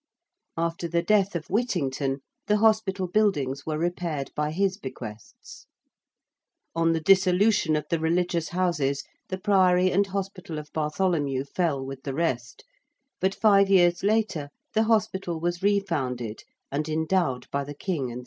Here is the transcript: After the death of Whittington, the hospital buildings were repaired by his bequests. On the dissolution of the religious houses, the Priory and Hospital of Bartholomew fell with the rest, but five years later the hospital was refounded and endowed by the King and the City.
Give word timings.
After 0.57 0.87
the 0.87 1.03
death 1.03 1.35
of 1.35 1.45
Whittington, 1.47 2.21
the 2.47 2.57
hospital 2.57 3.05
buildings 3.07 3.67
were 3.67 3.77
repaired 3.77 4.31
by 4.35 4.49
his 4.49 4.77
bequests. 4.79 5.67
On 6.73 6.93
the 6.93 6.99
dissolution 6.99 7.75
of 7.75 7.85
the 7.91 7.99
religious 7.99 8.49
houses, 8.49 9.03
the 9.27 9.37
Priory 9.37 9.91
and 9.91 10.07
Hospital 10.07 10.57
of 10.57 10.73
Bartholomew 10.73 11.43
fell 11.43 11.85
with 11.85 12.01
the 12.01 12.15
rest, 12.15 12.63
but 13.19 13.35
five 13.35 13.69
years 13.69 14.01
later 14.03 14.49
the 14.73 14.85
hospital 14.85 15.39
was 15.39 15.61
refounded 15.61 16.45
and 16.71 16.89
endowed 16.89 17.47
by 17.51 17.63
the 17.63 17.75
King 17.75 18.09
and 18.09 18.09
the 18.09 18.13
City. 18.15 18.19